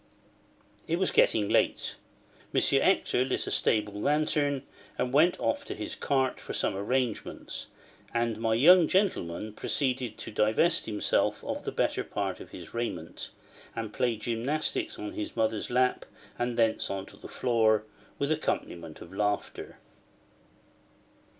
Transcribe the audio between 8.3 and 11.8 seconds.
my young gentleman proceeded to divest himself of the